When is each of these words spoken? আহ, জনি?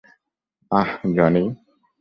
আহ, 0.71 0.89
জনি? 1.15 1.43